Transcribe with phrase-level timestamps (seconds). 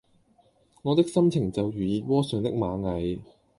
[0.81, 3.19] 我的心情就如熱窩上的螞蟻